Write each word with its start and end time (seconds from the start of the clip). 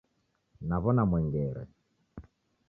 Naw'ona 0.67 1.03
mwengere 1.09 1.63